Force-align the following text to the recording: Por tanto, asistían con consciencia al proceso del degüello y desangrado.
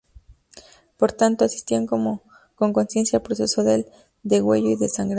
Por 0.97 1.11
tanto, 1.11 1.45
asistían 1.45 1.85
con 1.85 2.73
consciencia 2.73 3.17
al 3.17 3.21
proceso 3.23 3.63
del 3.63 3.85
degüello 4.23 4.71
y 4.71 4.75
desangrado. 4.75 5.09